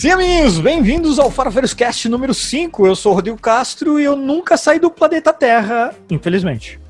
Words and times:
Sim, 0.00 0.12
amiguinhos, 0.12 0.58
bem-vindos 0.58 1.18
ao 1.18 1.30
Farofeiros 1.30 1.74
Cast 1.74 2.08
número 2.08 2.32
5. 2.32 2.86
Eu 2.86 2.96
sou 2.96 3.12
o 3.12 3.14
Rodrigo 3.14 3.36
Castro 3.36 4.00
e 4.00 4.04
eu 4.04 4.16
nunca 4.16 4.56
saí 4.56 4.78
do 4.78 4.90
planeta 4.90 5.30
Terra, 5.30 5.94
infelizmente. 6.08 6.80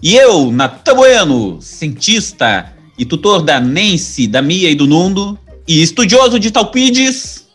E 0.00 0.14
eu, 0.14 0.52
Natan 0.52 0.94
Bueno, 0.94 1.60
cientista 1.60 2.72
e 2.96 3.04
tutor 3.04 3.42
da 3.42 3.58
Nancy, 3.58 4.28
da 4.28 4.40
Mia 4.40 4.70
e 4.70 4.76
do 4.76 4.86
Nundo, 4.86 5.36
e 5.66 5.82
estudioso 5.82 6.38
de 6.38 6.52
Talpides. 6.52 7.50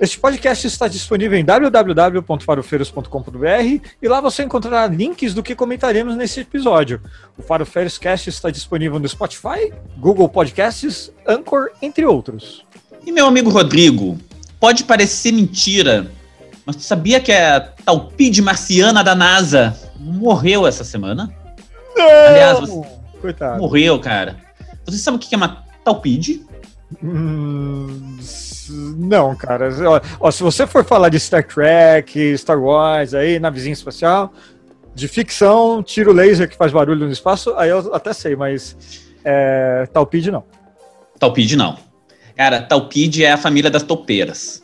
Este 0.00 0.18
podcast 0.18 0.66
está 0.66 0.88
disponível 0.88 1.38
em 1.38 1.44
www.farofeiros.com.br 1.44 3.88
e 4.00 4.08
lá 4.08 4.22
você 4.22 4.42
encontrará 4.42 4.86
links 4.86 5.34
do 5.34 5.42
que 5.42 5.54
comentaremos 5.54 6.16
nesse 6.16 6.40
episódio. 6.40 7.02
O 7.36 7.42
Farofeiros 7.42 7.98
Cast 7.98 8.30
está 8.30 8.48
disponível 8.48 8.98
no 8.98 9.06
Spotify, 9.06 9.70
Google 9.98 10.30
Podcasts, 10.30 11.12
Anchor, 11.26 11.72
entre 11.82 12.06
outros. 12.06 12.66
E 13.08 13.10
meu 13.10 13.24
amigo 13.24 13.48
Rodrigo, 13.48 14.18
pode 14.60 14.84
parecer 14.84 15.32
mentira, 15.32 16.10
mas 16.66 16.76
tu 16.76 16.82
sabia 16.82 17.18
que 17.18 17.32
a 17.32 17.58
Talpide 17.58 18.42
marciana 18.42 19.02
da 19.02 19.14
NASA 19.14 19.74
morreu 19.98 20.66
essa 20.66 20.84
semana? 20.84 21.34
Não! 21.96 22.04
Aliás, 22.06 22.60
você 22.60 22.82
Coitado. 23.18 23.62
morreu, 23.62 23.98
cara. 23.98 24.36
Você 24.84 24.98
sabe 24.98 25.16
o 25.16 25.20
que 25.20 25.34
é 25.34 25.38
uma 25.38 25.64
Talpide? 25.82 26.44
Hum, 27.02 28.18
não, 28.98 29.34
cara. 29.34 29.70
Ó, 29.88 30.00
ó, 30.20 30.30
se 30.30 30.42
você 30.42 30.66
for 30.66 30.84
falar 30.84 31.08
de 31.08 31.18
Star 31.18 31.42
Trek, 31.42 32.36
Star 32.36 32.62
Wars, 32.62 33.14
aí, 33.14 33.38
navezinha 33.38 33.72
espacial, 33.72 34.34
de 34.94 35.08
ficção, 35.08 35.82
tiro 35.82 36.12
laser 36.12 36.46
que 36.46 36.58
faz 36.58 36.72
barulho 36.72 37.06
no 37.06 37.12
espaço, 37.12 37.54
aí 37.56 37.70
eu 37.70 37.94
até 37.94 38.12
sei, 38.12 38.36
mas 38.36 38.76
é, 39.24 39.88
Talpide 39.94 40.30
não. 40.30 40.44
Talpide 41.18 41.56
não. 41.56 41.87
Cara, 42.38 42.62
Talpide 42.62 43.24
é 43.24 43.32
a 43.32 43.36
família 43.36 43.68
das 43.68 43.82
topeiras. 43.82 44.62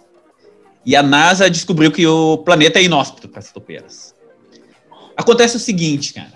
E 0.86 0.94
a 0.94 1.02
NASA 1.02 1.50
descobriu 1.50 1.90
que 1.90 2.06
o 2.06 2.38
planeta 2.38 2.78
é 2.78 2.84
inóspito 2.84 3.28
para 3.28 3.40
as 3.40 3.50
topeiras. 3.50 4.14
Acontece 5.16 5.56
o 5.56 5.58
seguinte, 5.58 6.14
cara. 6.14 6.34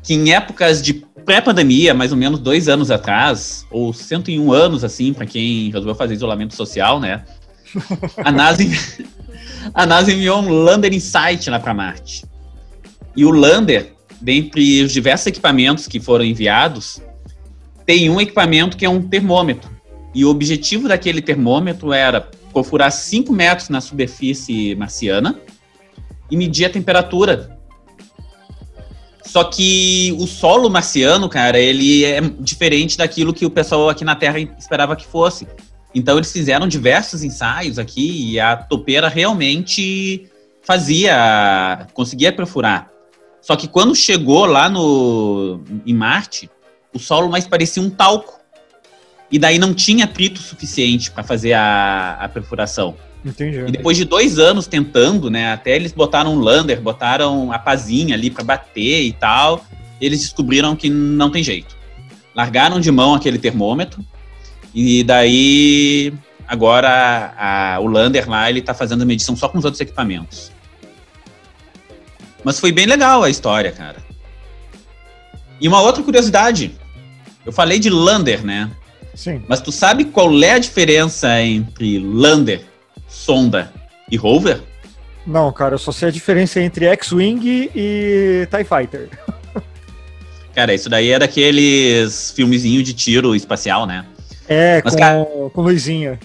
Que 0.00 0.14
em 0.14 0.32
épocas 0.32 0.80
de 0.80 0.94
pré-pandemia, 1.24 1.92
mais 1.92 2.12
ou 2.12 2.16
menos 2.16 2.38
dois 2.38 2.68
anos 2.68 2.88
atrás, 2.88 3.66
ou 3.68 3.92
101 3.92 4.52
anos, 4.52 4.84
assim, 4.84 5.12
para 5.12 5.26
quem 5.26 5.70
resolveu 5.70 5.96
fazer 5.96 6.14
isolamento 6.14 6.54
social, 6.54 7.00
né? 7.00 7.24
A 8.24 8.30
NASA, 8.30 8.62
a 9.74 9.86
NASA 9.86 10.12
enviou 10.12 10.40
um 10.40 10.48
Lander 10.48 10.92
Insight 10.94 11.50
lá 11.50 11.58
para 11.58 11.74
Marte. 11.74 12.24
E 13.16 13.24
o 13.24 13.30
Lander, 13.30 13.92
dentre 14.20 14.84
os 14.84 14.92
diversos 14.92 15.26
equipamentos 15.26 15.88
que 15.88 15.98
foram 15.98 16.24
enviados, 16.24 17.02
tem 17.84 18.08
um 18.08 18.20
equipamento 18.20 18.76
que 18.76 18.84
é 18.84 18.88
um 18.88 19.02
termômetro. 19.02 19.79
E 20.14 20.24
o 20.24 20.28
objetivo 20.28 20.88
daquele 20.88 21.22
termômetro 21.22 21.92
era 21.92 22.20
perfurar 22.52 22.90
5 22.90 23.32
metros 23.32 23.68
na 23.68 23.80
superfície 23.80 24.74
marciana 24.74 25.40
e 26.30 26.36
medir 26.36 26.64
a 26.64 26.70
temperatura. 26.70 27.58
Só 29.24 29.44
que 29.44 30.16
o 30.18 30.26
solo 30.26 30.68
marciano, 30.68 31.28
cara, 31.28 31.58
ele 31.58 32.04
é 32.04 32.20
diferente 32.20 32.98
daquilo 32.98 33.32
que 33.32 33.46
o 33.46 33.50
pessoal 33.50 33.88
aqui 33.88 34.04
na 34.04 34.16
Terra 34.16 34.40
esperava 34.40 34.96
que 34.96 35.06
fosse. 35.06 35.46
Então 35.94 36.16
eles 36.16 36.32
fizeram 36.32 36.66
diversos 36.66 37.22
ensaios 37.22 37.78
aqui 37.78 38.32
e 38.32 38.40
a 38.40 38.56
topeira 38.56 39.08
realmente 39.08 40.28
fazia, 40.62 41.86
conseguia 41.94 42.32
perfurar. 42.32 42.90
Só 43.40 43.56
que 43.56 43.68
quando 43.68 43.94
chegou 43.94 44.46
lá 44.46 44.68
no 44.68 45.62
em 45.86 45.94
Marte, 45.94 46.50
o 46.92 46.98
solo 46.98 47.28
mais 47.28 47.46
parecia 47.46 47.82
um 47.82 47.90
talco. 47.90 48.39
E 49.30 49.38
daí 49.38 49.58
não 49.58 49.72
tinha 49.72 50.04
atrito 50.06 50.40
suficiente 50.40 51.10
para 51.10 51.22
fazer 51.22 51.52
a, 51.52 52.18
a 52.20 52.28
perfuração. 52.28 52.96
Entendi. 53.24 53.58
E 53.58 53.70
depois 53.70 53.96
de 53.96 54.04
dois 54.04 54.38
anos 54.38 54.66
tentando, 54.66 55.30
né, 55.30 55.52
até 55.52 55.76
eles 55.76 55.92
botaram 55.92 56.34
um 56.34 56.38
lander, 56.40 56.80
botaram 56.80 57.52
a 57.52 57.58
pazinha 57.58 58.14
ali 58.14 58.30
para 58.30 58.42
bater 58.42 59.02
e 59.04 59.12
tal, 59.12 59.64
eles 60.00 60.20
descobriram 60.20 60.74
que 60.74 60.88
não 60.88 61.30
tem 61.30 61.42
jeito. 61.42 61.76
Largaram 62.34 62.80
de 62.80 62.90
mão 62.90 63.14
aquele 63.14 63.38
termômetro 63.38 64.04
e 64.74 65.04
daí 65.04 66.12
agora 66.48 67.34
a- 67.36 67.78
o 67.80 67.86
lander 67.86 68.28
lá 68.28 68.48
ele 68.48 68.62
tá 68.62 68.72
fazendo 68.74 69.02
a 69.02 69.06
medição 69.06 69.36
só 69.36 69.48
com 69.48 69.58
os 69.58 69.64
outros 69.64 69.80
equipamentos. 69.80 70.50
Mas 72.42 72.58
foi 72.58 72.72
bem 72.72 72.86
legal 72.86 73.22
a 73.22 73.28
história, 73.30 73.70
cara. 73.70 73.98
E 75.60 75.68
uma 75.68 75.82
outra 75.82 76.02
curiosidade, 76.02 76.72
eu 77.44 77.52
falei 77.52 77.78
de 77.78 77.90
lander, 77.90 78.42
né? 78.44 78.70
Sim. 79.14 79.42
Mas 79.48 79.60
tu 79.60 79.70
sabe 79.72 80.04
qual 80.06 80.32
é 80.42 80.52
a 80.52 80.58
diferença 80.58 81.40
entre 81.40 81.98
lander, 81.98 82.62
sonda 83.08 83.72
e 84.10 84.16
rover? 84.16 84.60
Não, 85.26 85.52
cara, 85.52 85.74
eu 85.74 85.78
só 85.78 85.92
sei 85.92 86.08
a 86.08 86.10
diferença 86.10 86.60
entre 86.60 86.86
X-Wing 86.86 87.70
e 87.74 88.46
TIE 88.50 88.64
Fighter. 88.64 89.08
Cara, 90.54 90.74
isso 90.74 90.88
daí 90.88 91.10
é 91.12 91.18
daqueles 91.18 92.32
filmezinho 92.32 92.82
de 92.82 92.92
tiro 92.92 93.36
espacial, 93.36 93.86
né? 93.86 94.04
É, 94.48 94.82
Mas, 94.84 94.94
com, 94.94 95.00
cara- 95.00 95.26
com 95.54 95.62
luzinha. 95.62 96.18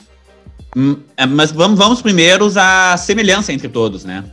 Hum, 0.76 0.98
é, 1.16 1.28
Mas 1.28 1.52
vamos, 1.52 1.78
vamos 1.78 2.02
primeiro 2.02 2.52
à 2.60 2.98
semelhança 2.98 3.54
entre 3.54 3.70
todos, 3.70 4.04
né? 4.04 4.24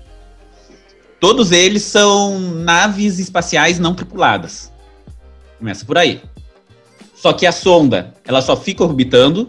Todos 1.20 1.52
eles 1.52 1.82
são 1.82 2.40
naves 2.40 3.18
espaciais 3.18 3.78
não 3.78 3.94
tripuladas. 3.94 4.72
Começa 5.58 5.84
por 5.84 5.98
aí. 5.98 6.22
Só 7.22 7.32
que 7.32 7.46
a 7.46 7.52
sonda, 7.52 8.12
ela 8.24 8.42
só 8.42 8.56
fica 8.56 8.82
orbitando. 8.82 9.48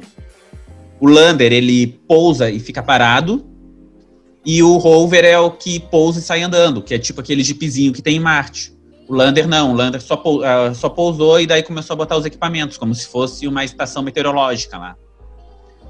O 1.00 1.08
lander, 1.08 1.52
ele 1.52 1.88
pousa 2.08 2.48
e 2.52 2.60
fica 2.60 2.84
parado. 2.84 3.44
E 4.46 4.62
o 4.62 4.78
rover 4.78 5.26
é 5.26 5.40
o 5.40 5.50
que 5.50 5.80
pousa 5.80 6.20
e 6.20 6.22
sai 6.22 6.44
andando, 6.44 6.84
que 6.84 6.94
é 6.94 7.00
tipo 7.00 7.20
aquele 7.20 7.44
jeepzinho 7.44 7.92
que 7.92 8.00
tem 8.00 8.18
em 8.18 8.20
Marte. 8.20 8.78
O 9.10 9.16
lander 9.16 9.48
não, 9.48 9.72
o 9.72 9.74
lander 9.74 10.00
só, 10.04 10.22
ah, 10.44 10.72
só 10.76 10.88
pousou 10.88 11.42
e 11.42 11.48
daí 11.48 11.64
começou 11.64 11.96
a 11.96 11.98
botar 11.98 12.16
os 12.16 12.28
equipamentos, 12.28 12.78
como 12.78 12.94
se 12.94 13.08
fosse 13.08 13.48
uma 13.48 13.66
estação 13.66 14.04
meteorológica 14.04 14.78
lá. 14.78 14.96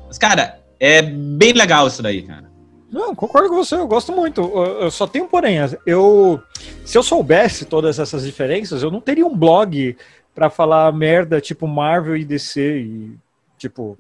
Mas, 0.08 0.18
cara, 0.18 0.62
é 0.80 1.02
bem 1.02 1.52
legal 1.52 1.86
isso 1.88 2.02
daí, 2.02 2.22
cara. 2.22 2.50
Não, 2.90 3.14
concordo 3.14 3.50
com 3.50 3.56
você, 3.56 3.76
eu 3.76 3.88
gosto 3.88 4.14
muito. 4.14 4.40
Eu 4.80 4.90
só 4.90 5.06
tenho 5.06 5.28
porém. 5.28 5.58
Eu, 5.86 6.42
se 6.86 6.98
eu 6.98 7.04
soubesse 7.04 7.66
todas 7.66 8.00
essas 8.00 8.24
diferenças, 8.24 8.82
eu 8.82 8.90
não 8.90 9.02
teria 9.02 9.26
um 9.26 9.36
blog 9.36 9.98
pra 10.34 10.50
falar 10.50 10.92
merda 10.94 11.40
tipo 11.42 11.68
Marvel 11.68 12.18
e 12.18 12.26
DC 12.26 12.80
e 12.80 13.12
tipo 13.58 13.98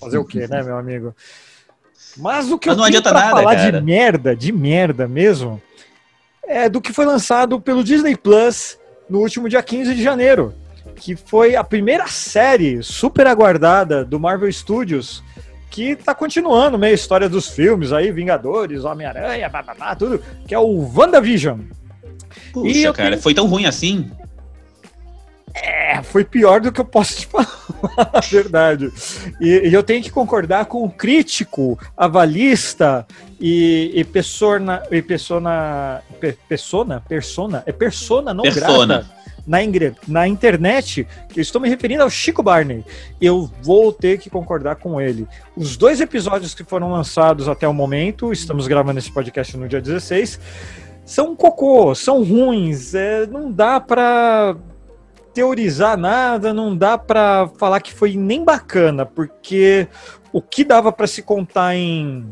fazer 0.00 0.18
o 0.18 0.24
quê, 0.24 0.46
né, 0.48 0.62
meu 0.62 0.76
amigo? 0.76 1.14
Mas 2.16 2.50
o 2.50 2.58
que 2.58 2.68
Mas 2.68 2.76
eu 2.78 2.82
não 2.82 2.88
tenho 2.90 2.98
adianta 2.98 3.10
pra 3.10 3.20
nada, 3.20 3.30
falar 3.36 3.56
cara. 3.56 3.72
de 3.72 3.84
merda, 3.84 4.34
de 4.36 4.52
merda 4.52 5.06
mesmo, 5.06 5.60
é 6.44 6.68
do 6.68 6.80
que 6.80 6.92
foi 6.92 7.04
lançado 7.04 7.60
pelo 7.60 7.84
Disney 7.84 8.16
Plus 8.16 8.78
no 9.08 9.18
último 9.20 9.48
dia 9.48 9.62
15 9.62 9.94
de 9.94 10.02
janeiro, 10.02 10.54
que 10.96 11.14
foi 11.14 11.56
a 11.56 11.62
primeira 11.62 12.06
série 12.06 12.82
super 12.82 13.26
aguardada 13.26 14.04
do 14.04 14.18
Marvel 14.18 14.50
Studios 14.50 15.22
que 15.70 15.94
tá 15.94 16.14
continuando 16.14 16.78
meio 16.78 16.92
a 16.92 16.94
história 16.94 17.28
dos 17.28 17.48
filmes 17.50 17.92
aí, 17.92 18.10
Vingadores, 18.10 18.84
Homem-Aranha, 18.84 19.50
tudo, 19.98 20.22
que 20.48 20.54
é 20.54 20.58
o 20.58 20.90
WandaVision. 20.96 21.60
Puxa, 22.50 22.70
E 22.88 22.92
cara, 22.94 23.18
foi 23.18 23.34
tão 23.34 23.46
ruim 23.46 23.66
assim? 23.66 24.10
Foi 26.16 26.24
pior 26.24 26.62
do 26.62 26.72
que 26.72 26.80
eu 26.80 26.84
posso 26.86 27.14
te 27.18 27.26
falar, 27.28 27.46
a 28.10 28.20
verdade. 28.20 28.90
E, 29.38 29.68
e 29.68 29.74
eu 29.74 29.82
tenho 29.82 30.02
que 30.02 30.10
concordar 30.10 30.64
com 30.64 30.82
o 30.82 30.88
crítico, 30.90 31.78
avalista 31.94 33.06
e, 33.38 33.92
e 33.94 34.02
persona, 34.02 34.82
e 34.90 35.02
persona, 35.02 36.00
pe- 36.18 36.38
persona, 36.48 37.02
persona, 37.06 37.62
é 37.66 37.72
persona 37.72 38.32
não 38.32 38.44
Persona. 38.44 38.86
grata 38.86 39.10
na, 39.46 39.62
ingre- 39.62 39.94
na 40.08 40.26
internet, 40.26 41.06
eu 41.36 41.42
estou 41.42 41.60
me 41.60 41.68
referindo 41.68 42.02
ao 42.02 42.08
Chico 42.08 42.42
Barney. 42.42 42.82
Eu 43.20 43.50
vou 43.60 43.92
ter 43.92 44.18
que 44.18 44.30
concordar 44.30 44.76
com 44.76 44.98
ele. 44.98 45.28
Os 45.54 45.76
dois 45.76 46.00
episódios 46.00 46.54
que 46.54 46.64
foram 46.64 46.90
lançados 46.90 47.46
até 47.46 47.68
o 47.68 47.74
momento, 47.74 48.32
estamos 48.32 48.66
gravando 48.66 48.98
esse 49.00 49.12
podcast 49.12 49.54
no 49.54 49.68
dia 49.68 49.82
16, 49.82 50.40
são 51.04 51.36
cocô, 51.36 51.94
são 51.94 52.24
ruins, 52.24 52.94
é, 52.94 53.26
não 53.26 53.52
dá 53.52 53.78
pra 53.78 54.56
teorizar 55.36 55.98
nada, 55.98 56.54
não 56.54 56.74
dá 56.74 56.96
pra 56.96 57.46
falar 57.58 57.80
que 57.82 57.92
foi 57.92 58.14
nem 58.16 58.42
bacana, 58.42 59.04
porque 59.04 59.86
o 60.32 60.40
que 60.40 60.64
dava 60.64 60.90
pra 60.90 61.06
se 61.06 61.20
contar 61.20 61.76
em 61.76 62.26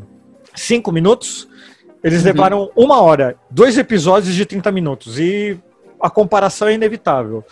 cinco 0.55 0.91
minutos, 0.91 1.47
eles 2.03 2.21
Uhum. 2.21 2.25
levaram 2.25 2.71
uma 2.75 2.99
hora, 2.99 3.35
dois 3.47 3.77
episódios 3.77 4.33
de 4.33 4.43
30 4.43 4.71
minutos, 4.71 5.19
e 5.19 5.55
a 6.01 6.09
comparação 6.09 6.67
é 6.67 6.73
inevitável. 6.73 7.43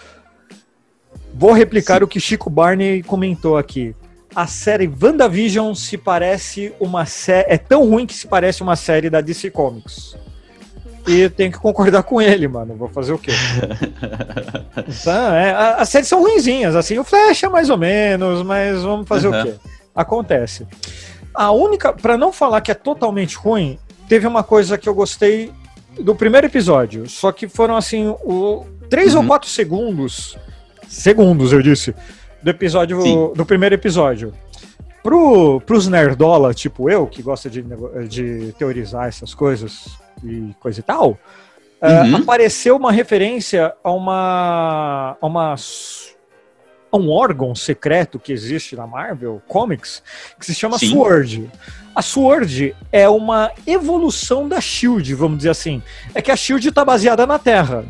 Vou 1.32 1.52
replicar 1.52 2.00
Sim. 2.00 2.04
o 2.06 2.08
que 2.08 2.20
Chico 2.20 2.50
Barney 2.50 3.04
comentou 3.04 3.56
aqui. 3.56 3.96
A 4.36 4.48
série 4.48 4.88
WandaVision 5.02 5.76
se 5.76 6.00
parece 6.00 6.74
uma 6.80 7.06
série. 7.06 7.46
É 7.54 7.58
tão 7.60 7.88
ruim 7.88 8.08
que 8.08 8.14
se 8.16 8.26
parece 8.28 8.64
uma 8.64 8.76
série 8.76 9.08
da 9.08 9.22
DC 9.22 9.52
Comics. 9.52 10.16
E 11.08 11.30
tenho 11.30 11.52
que 11.52 11.60
concordar 11.60 12.04
com 12.04 12.22
ele, 12.22 12.48
mano. 12.48 12.76
Vou 12.76 12.88
fazer 12.88 13.14
o 13.14 13.18
quê? 13.18 13.32
Então, 14.88 15.34
é, 15.36 15.52
as 15.78 15.90
séries 15.90 16.08
são 16.08 16.22
ruinzinhas, 16.22 16.76
assim, 16.76 16.98
o 16.98 17.04
Flash 17.04 17.44
é 17.44 17.50
mais 17.50 17.70
ou 17.70 17.78
menos, 17.78 18.42
mas 18.44 18.82
vamos 18.82 19.08
fazer 19.08 19.28
Aham. 19.28 19.42
o 19.42 19.46
quê? 19.46 19.54
Acontece. 19.94 20.66
A 21.34 21.52
única, 21.52 21.92
para 21.92 22.18
não 22.18 22.32
falar 22.32 22.62
que 22.62 22.72
é 22.72 22.76
totalmente 22.76 23.36
ruim, 23.36 23.78
teve 24.08 24.26
uma 24.26 24.44
coisa 24.44 24.78
que 24.78 24.88
eu 24.88 24.94
gostei 24.94 25.52
do 26.00 26.16
primeiro 26.16 26.48
episódio. 26.48 27.08
Só 27.10 27.32
que 27.32 27.48
foram 27.48 27.76
assim, 27.76 28.08
o, 28.08 28.66
três 28.90 29.14
uhum. 29.14 29.22
ou 29.22 29.28
quatro 29.28 29.50
segundos. 29.50 30.38
Segundos, 30.88 31.52
eu 31.52 31.62
disse. 31.62 31.94
Do 32.42 32.50
episódio. 32.50 33.02
Sim. 33.02 33.34
Do 33.36 33.46
primeiro 33.46 33.76
episódio. 33.76 34.34
Pro, 35.02 35.60
pros 35.62 35.88
nerdola, 35.88 36.54
tipo 36.54 36.90
eu, 36.90 37.06
que 37.08 37.22
gosta 37.22 37.50
de, 37.50 37.62
de 38.08 38.54
teorizar 38.58 39.08
essas 39.08 39.34
coisas 39.34 39.98
e 40.24 40.54
coisa 40.60 40.80
e 40.80 40.84
tal, 40.84 41.18
uhum. 41.82 42.14
uh, 42.14 42.16
apareceu 42.18 42.76
uma 42.76 42.92
referência 42.92 43.74
a 43.84 43.92
uma. 43.92 45.18
a 45.22 45.26
uma 45.26 45.56
um 46.96 47.10
órgão 47.10 47.56
secreto 47.56 48.20
que 48.20 48.32
existe 48.32 48.76
na 48.76 48.86
Marvel 48.86 49.42
Comics 49.48 50.04
que 50.40 50.46
se 50.46 50.54
chama 50.54 50.78
Sim. 50.78 50.92
Sword. 50.92 51.52
A 51.96 52.02
Sword 52.02 52.76
é 52.92 53.10
uma 53.10 53.52
evolução 53.66 54.48
da 54.48 54.62
Shield, 54.62 55.14
vamos 55.16 55.38
dizer 55.38 55.50
assim. 55.50 55.82
É 56.14 56.22
que 56.22 56.32
a 56.32 56.36
Shield 56.36 56.70
está 56.70 56.86
baseada 56.86 57.26
na 57.26 57.40
Terra. 57.40 57.84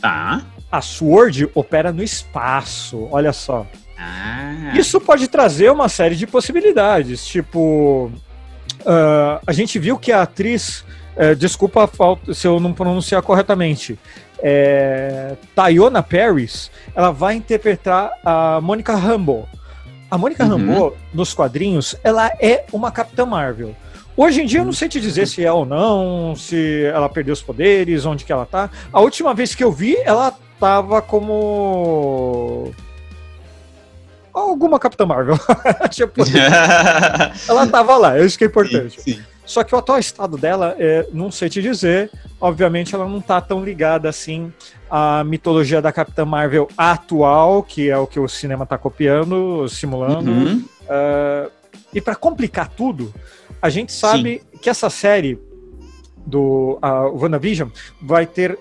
Tá. 0.00 0.42
A 0.70 0.80
Sword 0.80 1.48
opera 1.54 1.92
no 1.92 2.02
espaço, 2.02 3.08
olha 3.12 3.32
só. 3.32 3.66
Ah. 3.98 4.72
Isso 4.74 5.00
pode 5.00 5.28
trazer 5.28 5.70
uma 5.70 5.88
série 5.88 6.16
de 6.16 6.26
possibilidades, 6.26 7.26
tipo. 7.26 8.10
Uh, 8.80 9.40
a 9.46 9.52
gente 9.52 9.78
viu 9.78 9.98
que 9.98 10.12
a 10.12 10.22
atriz. 10.22 10.84
Uh, 11.16 11.34
desculpa 11.34 11.90
se 12.32 12.46
eu 12.46 12.60
não 12.60 12.72
pronunciar 12.72 13.22
corretamente. 13.22 13.98
É, 14.38 15.34
Tayona 15.54 16.02
Paris, 16.02 16.70
ela 16.94 17.10
vai 17.10 17.34
interpretar 17.34 18.12
a 18.24 18.60
Mônica 18.60 18.94
Rambeau. 18.94 19.48
A 20.10 20.18
Mônica 20.18 20.44
uhum. 20.44 20.50
Rambeau, 20.50 20.96
nos 21.12 21.34
quadrinhos, 21.34 21.96
ela 22.04 22.28
é 22.40 22.64
uma 22.72 22.90
Capitã 22.92 23.24
Marvel. 23.24 23.74
Hoje 24.16 24.42
em 24.42 24.46
dia 24.46 24.60
eu 24.60 24.64
não 24.64 24.72
sei 24.72 24.88
te 24.88 25.00
dizer 25.00 25.26
se 25.26 25.44
é 25.44 25.52
ou 25.52 25.66
não, 25.66 26.34
se 26.36 26.84
ela 26.84 27.08
perdeu 27.08 27.34
os 27.34 27.42
poderes, 27.42 28.06
onde 28.06 28.24
que 28.24 28.32
ela 28.32 28.46
tá. 28.46 28.70
A 28.92 29.00
última 29.00 29.34
vez 29.34 29.54
que 29.54 29.62
eu 29.62 29.70
vi, 29.70 29.96
ela 30.04 30.32
tava 30.58 31.02
como 31.02 32.72
alguma 34.32 34.78
Capitã 34.78 35.04
Marvel. 35.04 35.38
tipo, 35.90 36.22
ela 37.48 37.66
tava 37.66 37.96
lá, 37.96 38.18
isso 38.18 38.38
que 38.38 38.44
é 38.44 38.46
importante. 38.46 39.00
Sim, 39.00 39.14
sim. 39.14 39.22
Só 39.46 39.62
que 39.62 39.74
o 39.74 39.78
atual 39.78 39.98
estado 39.98 40.36
dela, 40.36 40.74
é, 40.78 41.08
não 41.12 41.30
sei 41.30 41.48
te 41.48 41.62
dizer, 41.62 42.10
obviamente 42.40 42.94
ela 42.94 43.08
não 43.08 43.20
tá 43.20 43.40
tão 43.40 43.64
ligada 43.64 44.08
assim 44.08 44.52
à 44.90 45.22
mitologia 45.24 45.80
da 45.80 45.92
Capitã 45.92 46.24
Marvel 46.24 46.68
atual, 46.76 47.62
que 47.62 47.88
é 47.88 47.96
o 47.96 48.06
que 48.06 48.18
o 48.18 48.28
cinema 48.28 48.66
tá 48.66 48.76
copiando, 48.76 49.68
simulando. 49.68 50.30
Uhum. 50.30 50.64
Uh, 50.82 51.50
e 51.94 52.00
para 52.00 52.16
complicar 52.16 52.68
tudo, 52.68 53.14
a 53.62 53.70
gente 53.70 53.92
sabe 53.92 54.42
Sim. 54.52 54.58
que 54.58 54.68
essa 54.68 54.90
série 54.90 55.38
do 56.26 56.78
uh, 56.82 57.16
WandaVision 57.16 57.68
vai 58.02 58.26
ter 58.26 58.58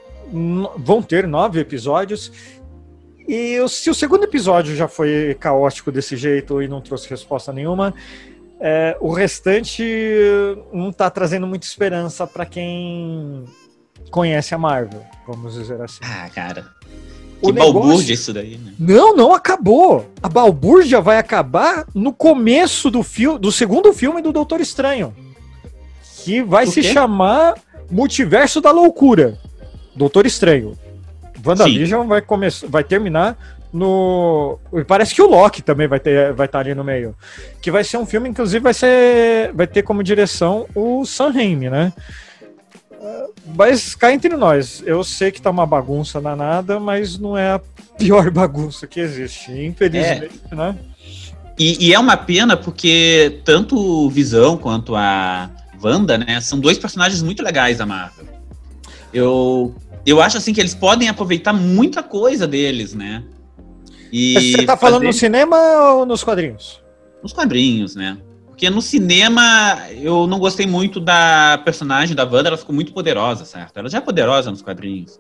vão 0.77 1.03
ter 1.03 1.27
nove 1.27 1.59
episódios 1.59 2.31
e 3.27 3.57
se 3.67 3.89
o 3.89 3.93
segundo 3.93 4.23
episódio 4.23 4.75
já 4.75 4.87
foi 4.87 5.35
caótico 5.39 5.91
desse 5.91 6.15
jeito 6.15 6.61
e 6.61 6.67
não 6.67 6.79
trouxe 6.79 7.09
resposta 7.09 7.51
nenhuma, 7.51 7.93
é, 8.67 8.97
o 9.00 9.13
restante 9.13 9.83
não 10.73 10.89
está 10.89 11.07
trazendo 11.07 11.45
muita 11.45 11.67
esperança 11.67 12.25
para 12.25 12.47
quem 12.47 13.45
conhece 14.09 14.56
a 14.56 14.57
Marvel, 14.57 15.03
vamos 15.27 15.53
dizer 15.53 15.79
assim. 15.79 16.00
Ah, 16.01 16.27
cara. 16.33 16.65
Que 17.39 17.51
o 17.51 17.53
balbúrdia 17.53 17.91
negócio... 17.91 18.13
isso 18.13 18.33
daí, 18.33 18.57
né? 18.57 18.73
Não, 18.79 19.15
não 19.15 19.33
acabou. 19.35 20.12
A 20.23 20.27
balbúrdia 20.27 21.00
vai 21.00 21.19
acabar 21.19 21.85
no 21.94 22.12
começo 22.12 22.89
do 22.89 23.03
filme, 23.03 23.38
do 23.38 23.51
segundo 23.51 23.94
filme 23.94 24.19
do 24.19 24.31
Doutor 24.31 24.59
Estranho. 24.59 25.13
Que 26.23 26.41
vai 26.41 26.65
se 26.65 26.81
chamar 26.81 27.53
Multiverso 27.91 28.59
da 28.61 28.71
Loucura. 28.71 29.38
Doutor 29.95 30.25
Estranho. 30.25 30.75
WandaVision 31.45 32.07
vai 32.07 32.23
começar, 32.23 32.65
vai 32.65 32.83
terminar 32.83 33.38
no. 33.75 34.57
Parece 34.88 35.13
que 35.13 35.22
o 35.22 35.27
Loki 35.27 35.62
também 35.62 35.88
vai 35.88 36.00
ter, 36.00 36.33
vai 36.33 36.45
estar 36.45 36.60
ali 36.60 36.74
no 36.74 36.83
meio. 36.83 37.16
Que 37.62 37.69
vai 37.69 37.83
ser 37.83 37.98
um 37.98 38.06
filme, 38.06 38.30
inclusive, 38.30 38.63
vai 38.63 38.74
ser, 38.74 39.51
vai 39.54 39.68
ter 39.68 39.83
como 39.83 40.01
direção 40.01 40.66
o 40.74 41.06
Sam 41.06 41.31
Raimi, 41.31 41.69
né? 41.69 41.94
Mas 43.56 43.94
cá 43.94 44.12
entre 44.12 44.36
nós, 44.36 44.81
eu 44.86 45.04
sei 45.04 45.31
que 45.31 45.42
tá 45.42 45.51
uma 45.51 45.66
bagunça 45.66 46.19
danada, 46.19 46.80
mas 46.80 47.19
não 47.19 47.38
é 47.38 47.51
a 47.51 47.62
pior 47.98 48.31
bagunça 48.31 48.88
que 48.88 49.00
existe, 49.00 49.51
infelizmente, 49.51 50.39
é. 50.50 50.56
né? 50.56 50.75
E, 51.57 51.88
e, 51.88 51.94
é 51.94 52.00
uma 52.00 52.18
pena 52.18 52.57
porque 52.57 53.39
tanto 53.45 53.78
o 53.78 54.10
Visão 54.10 54.57
quanto 54.57 54.94
a 54.94 55.50
Wanda, 55.81 56.18
né, 56.18 56.42
são 56.42 56.60
dois 56.60 56.78
personagens 56.78 57.21
muito 57.21 57.42
legais 57.42 57.78
da 57.78 57.86
Marvel. 57.86 58.25
Eu, 59.13 59.74
eu 60.06 60.21
acho 60.21 60.38
assim 60.38 60.54
que 60.54 60.60
eles 60.60 60.75
podem 60.75 61.07
aproveitar 61.07 61.54
muita 61.54 62.04
coisa 62.04 62.45
deles, 62.45 62.94
né? 62.94 63.24
Você 64.12 64.66
tá 64.66 64.78
falando 64.78 65.02
fazer... 65.02 65.07
no 65.07 65.13
cinema 65.13 65.57
ou 65.94 66.06
nos 66.06 66.24
quadrinhos? 66.24 66.81
Nos 67.22 67.34
quadrinhos, 67.34 67.96
né? 67.96 68.18
Porque 68.48 68.69
no 68.69 68.81
cinema 68.81 69.80
eu 69.92 70.28
não 70.28 70.40
gostei 70.40 70.66
muito 70.66 71.00
da 71.00 71.62
personagem 71.66 72.16
da 72.16 72.24
Wanda, 72.24 72.50
ela 72.50 72.57
ficou 72.57 72.74
muito 72.74 72.94
poderosa, 72.94 73.44
certo? 73.44 73.78
Ela 73.78 73.90
já 73.90 73.98
é 73.98 74.02
poderosa 74.02 74.50
nos 74.50 74.62
quadrinhos. 74.62 75.19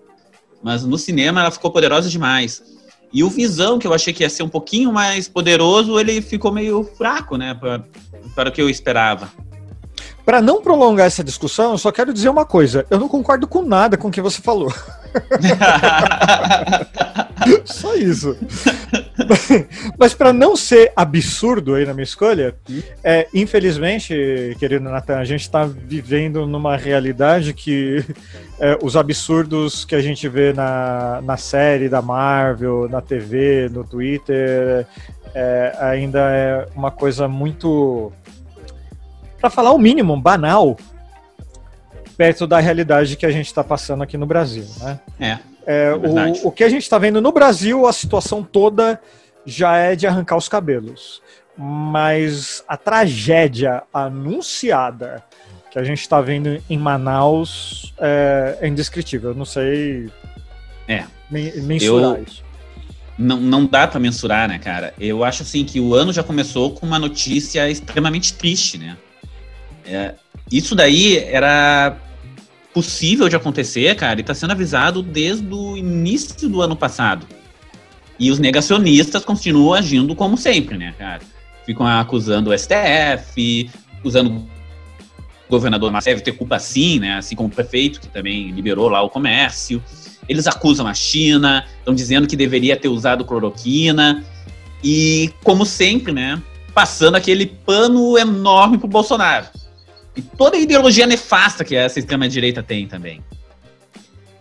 Mas 0.63 0.85
no 0.85 0.97
cinema 0.97 1.41
ela 1.41 1.51
ficou 1.51 1.69
poderosa 1.69 2.09
demais. 2.09 2.63
E 3.11 3.23
o 3.23 3.29
Visão, 3.29 3.77
que 3.77 3.85
eu 3.85 3.93
achei 3.93 4.13
que 4.13 4.23
ia 4.23 4.29
ser 4.29 4.43
um 4.43 4.49
pouquinho 4.49 4.91
mais 4.91 5.27
poderoso, 5.27 5.99
ele 5.99 6.21
ficou 6.21 6.51
meio 6.51 6.83
fraco, 6.83 7.37
né? 7.37 7.53
Para, 7.53 7.83
para 8.33 8.49
o 8.49 8.51
que 8.51 8.61
eu 8.61 8.69
esperava. 8.69 9.29
Para 10.25 10.41
não 10.41 10.61
prolongar 10.61 11.05
essa 11.05 11.23
discussão, 11.23 11.73
eu 11.73 11.77
só 11.77 11.91
quero 11.91 12.11
dizer 12.11 12.29
uma 12.29 12.45
coisa. 12.45 12.85
Eu 12.89 12.99
não 12.99 13.07
concordo 13.07 13.47
com 13.47 13.61
nada 13.61 13.95
com 13.95 14.07
o 14.07 14.11
que 14.11 14.21
você 14.21 14.41
falou. 14.41 14.73
Só 17.63 17.95
isso. 17.95 18.35
Mas 19.97 20.13
para 20.13 20.33
não 20.33 20.55
ser 20.55 20.91
absurdo 20.95 21.75
aí 21.75 21.85
na 21.85 21.93
minha 21.93 22.03
escolha, 22.03 22.55
é, 23.03 23.27
infelizmente, 23.33 24.55
querido 24.59 24.83
Natan, 24.83 25.17
a 25.17 25.25
gente 25.25 25.41
está 25.41 25.65
vivendo 25.65 26.45
numa 26.47 26.75
realidade 26.75 27.53
que 27.53 28.03
é, 28.59 28.77
os 28.81 28.97
absurdos 28.97 29.85
que 29.85 29.95
a 29.95 30.01
gente 30.01 30.27
vê 30.27 30.53
na, 30.53 31.21
na 31.23 31.37
série 31.37 31.87
da 31.87 32.01
Marvel, 32.01 32.89
na 32.89 33.01
TV, 33.01 33.69
no 33.71 33.83
Twitter, 33.83 34.87
é, 35.33 35.75
ainda 35.79 36.19
é 36.31 36.67
uma 36.75 36.89
coisa 36.89 37.27
muito. 37.27 38.11
Para 39.45 39.51
falar 39.51 39.73
o 39.73 39.77
mínimo, 39.77 40.19
banal, 40.19 40.75
perto 42.17 42.47
da 42.47 42.59
realidade 42.59 43.15
que 43.15 43.27
a 43.27 43.29
gente 43.29 43.45
está 43.45 43.63
passando 43.63 44.01
aqui 44.01 44.17
no 44.17 44.25
Brasil, 44.25 44.65
né? 44.79 44.99
É. 45.19 45.37
É, 45.67 45.89
é 45.89 45.93
o, 45.93 46.47
o 46.47 46.51
que 46.51 46.63
a 46.63 46.67
gente 46.67 46.81
está 46.81 46.97
vendo 46.97 47.21
no 47.21 47.31
Brasil, 47.31 47.85
a 47.85 47.93
situação 47.93 48.41
toda 48.41 48.99
já 49.45 49.77
é 49.77 49.95
de 49.95 50.07
arrancar 50.07 50.35
os 50.35 50.49
cabelos. 50.49 51.21
Mas 51.55 52.63
a 52.67 52.75
tragédia 52.75 53.83
anunciada 53.93 55.23
que 55.69 55.77
a 55.77 55.83
gente 55.83 56.01
está 56.01 56.19
vendo 56.19 56.59
em 56.67 56.77
Manaus 56.79 57.93
é, 57.99 58.57
é 58.61 58.67
indescritível. 58.67 59.29
Eu 59.29 59.35
não 59.35 59.45
sei 59.45 60.09
é. 60.87 61.03
mensurar 61.29 62.17
eu... 62.17 62.23
isso. 62.23 62.43
Não, 63.15 63.37
não 63.39 63.67
dá 63.67 63.87
para 63.87 63.99
mensurar, 63.99 64.49
né, 64.49 64.57
cara? 64.57 64.91
Eu 64.99 65.23
acho 65.23 65.43
assim 65.43 65.63
que 65.63 65.79
o 65.79 65.93
ano 65.93 66.11
já 66.11 66.23
começou 66.23 66.71
com 66.71 66.83
uma 66.83 66.97
notícia 66.97 67.69
extremamente 67.69 68.33
triste, 68.33 68.79
né? 68.79 68.97
É, 69.85 70.15
isso 70.51 70.75
daí 70.75 71.17
era 71.17 71.97
possível 72.73 73.29
de 73.29 73.35
acontecer, 73.35 73.95
cara, 73.95 74.19
e 74.19 74.21
está 74.21 74.33
sendo 74.33 74.51
avisado 74.51 75.01
desde 75.01 75.47
o 75.53 75.77
início 75.77 76.49
do 76.49 76.61
ano 76.61 76.75
passado. 76.75 77.25
E 78.19 78.31
os 78.31 78.39
negacionistas 78.39 79.23
continuam 79.23 79.73
agindo 79.73 80.15
como 80.15 80.37
sempre, 80.37 80.77
né, 80.77 80.93
cara? 80.97 81.21
Ficam 81.65 81.87
acusando 81.87 82.49
o 82.49 82.57
STF, 82.57 83.69
acusando 83.97 84.29
o 85.47 85.49
governador 85.49 85.91
deve 86.03 86.21
ter 86.21 86.31
culpa 86.33 86.59
sim, 86.59 86.99
né? 86.99 87.17
Assim 87.17 87.35
como 87.35 87.49
o 87.49 87.51
prefeito, 87.51 88.01
que 88.01 88.07
também 88.07 88.51
liberou 88.51 88.89
lá 88.89 89.01
o 89.01 89.09
comércio. 89.09 89.81
Eles 90.27 90.47
acusam 90.47 90.87
a 90.87 90.93
China, 90.93 91.65
estão 91.77 91.93
dizendo 91.93 92.27
que 92.27 92.35
deveria 92.35 92.75
ter 92.75 92.87
usado 92.87 93.23
cloroquina. 93.23 94.23
E, 94.83 95.31
como 95.43 95.65
sempre, 95.65 96.11
né? 96.11 96.41
Passando 96.73 97.15
aquele 97.15 97.45
pano 97.45 98.17
enorme 98.17 98.77
pro 98.77 98.87
Bolsonaro 98.87 99.47
e 100.15 100.21
toda 100.21 100.57
a 100.57 100.59
ideologia 100.59 101.05
nefasta 101.05 101.63
que 101.63 101.75
essa 101.75 101.99
extrema-direita 101.99 102.63
tem 102.63 102.87
também. 102.87 103.23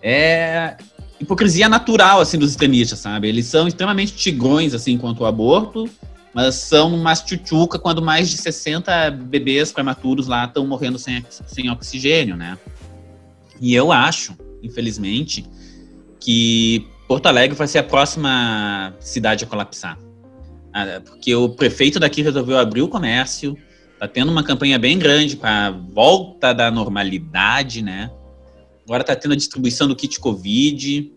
É 0.02 0.76
hipocrisia 1.20 1.68
natural, 1.68 2.20
assim, 2.20 2.38
dos 2.38 2.50
extremistas, 2.50 2.98
sabe? 2.98 3.28
Eles 3.28 3.46
são 3.46 3.66
extremamente 3.66 4.14
tigrões, 4.14 4.74
assim, 4.74 4.98
quanto 4.98 5.22
ao 5.22 5.28
aborto, 5.28 5.88
mas 6.32 6.56
são 6.56 6.94
umas 6.94 7.22
tchutchuca 7.22 7.78
quando 7.78 8.02
mais 8.02 8.28
de 8.30 8.36
60 8.36 9.10
bebês 9.10 9.72
prematuros 9.72 10.26
lá 10.26 10.44
estão 10.44 10.66
morrendo 10.66 10.98
sem, 10.98 11.24
sem 11.46 11.70
oxigênio, 11.70 12.36
né? 12.36 12.58
E 13.60 13.74
eu 13.74 13.92
acho, 13.92 14.36
infelizmente, 14.62 15.44
que 16.20 16.86
Porto 17.08 17.26
Alegre 17.26 17.56
vai 17.56 17.66
ser 17.66 17.78
a 17.78 17.84
próxima 17.84 18.94
cidade 19.00 19.44
a 19.44 19.46
colapsar. 19.46 19.98
Ah, 20.72 21.00
porque 21.04 21.34
o 21.34 21.50
prefeito 21.50 22.00
daqui 22.00 22.20
resolveu 22.20 22.58
abrir 22.58 22.82
o 22.82 22.88
comércio, 22.88 23.56
Tá 24.04 24.08
tendo 24.08 24.30
uma 24.30 24.44
campanha 24.44 24.78
bem 24.78 24.98
grande 24.98 25.34
para 25.34 25.70
volta 25.70 26.52
da 26.52 26.70
normalidade, 26.70 27.80
né? 27.80 28.10
Agora 28.84 29.02
tá 29.02 29.16
tendo 29.16 29.32
a 29.32 29.36
distribuição 29.36 29.88
do 29.88 29.96
kit 29.96 30.20
Covid. 30.20 31.10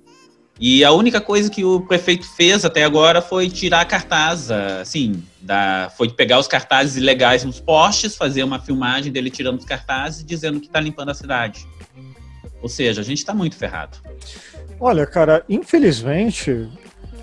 E 0.57 0.85
a 0.85 0.91
única 0.93 1.19
coisa 1.19 1.49
que 1.49 1.65
o 1.65 1.81
prefeito 1.81 2.25
fez 2.25 2.63
até 2.63 2.85
agora 2.85 3.21
foi 3.21 3.49
tirar 3.49 3.83
cartaz, 3.83 4.49
assim, 4.49 5.21
da, 5.41 5.91
foi 5.97 6.07
pegar 6.09 6.39
os 6.39 6.47
cartazes 6.47 6.95
ilegais 6.95 7.43
nos 7.43 7.59
postes, 7.59 8.15
fazer 8.15 8.41
uma 8.43 8.57
filmagem 8.57 9.11
dele 9.11 9.29
tirando 9.29 9.59
os 9.59 9.65
cartazes, 9.65 10.23
dizendo 10.23 10.61
que 10.61 10.69
tá 10.69 10.79
limpando 10.79 11.09
a 11.09 11.13
cidade. 11.13 11.67
Ou 12.61 12.69
seja, 12.69 13.01
a 13.01 13.03
gente 13.03 13.25
tá 13.25 13.33
muito 13.33 13.57
ferrado. 13.57 13.97
Olha, 14.79 15.05
cara, 15.05 15.43
infelizmente, 15.49 16.69